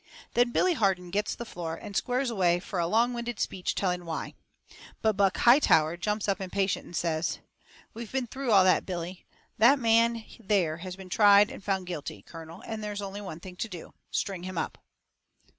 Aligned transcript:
Then 0.33 0.49
Billy 0.51 0.73
Harden 0.73 1.11
gets 1.11 1.35
the 1.35 1.45
floor, 1.45 1.75
and 1.75 1.95
squares 1.95 2.31
away 2.31 2.59
fur 2.59 2.79
a 2.79 2.87
longwinded 2.87 3.39
speech 3.39 3.75
telling 3.75 4.03
why. 4.03 4.33
But 5.03 5.15
Buck 5.15 5.37
Hightower 5.37 5.95
jumps 5.95 6.27
up 6.27 6.41
impatient 6.41 6.85
and 6.85 6.95
says: 6.95 7.37
"We've 7.93 8.11
been 8.11 8.25
through 8.25 8.49
all 8.51 8.63
that, 8.63 8.83
Billy. 8.83 9.27
That 9.59 9.77
man 9.77 10.25
there 10.39 10.77
has 10.77 10.95
been 10.95 11.09
tried 11.09 11.51
and 11.51 11.63
found 11.63 11.85
guilty, 11.85 12.23
colonel, 12.23 12.63
and 12.65 12.83
there's 12.83 13.03
only 13.03 13.21
one 13.21 13.39
thing 13.41 13.57
to 13.57 13.67
do 13.69 13.93
string 14.09 14.41
him 14.41 14.57
up." 14.57 14.79